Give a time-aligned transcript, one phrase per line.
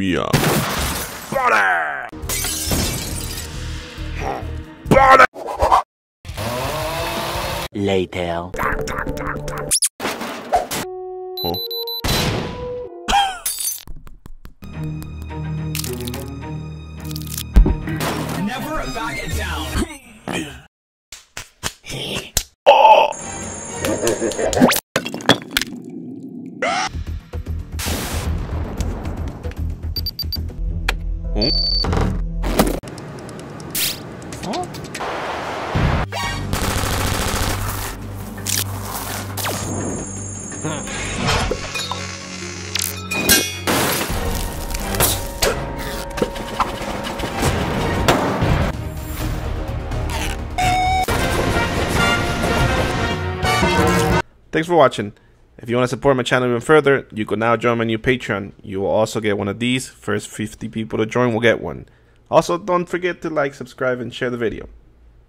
[0.00, 0.30] Yeah.
[7.74, 8.50] Later.
[11.42, 11.54] Huh?
[18.44, 19.66] Never back it down.
[22.66, 23.12] Huh?
[34.50, 34.66] Thanks
[54.66, 55.12] for watching.
[55.58, 57.98] If you want to support my channel even further, you can now join my new
[57.98, 58.52] Patreon.
[58.62, 59.88] You will also get one of these.
[59.88, 61.86] First 50 people to join will get one.
[62.30, 64.68] Also, don't forget to like, subscribe, and share the video.